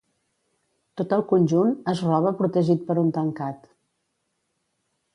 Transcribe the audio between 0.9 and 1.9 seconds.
Tot el conjunt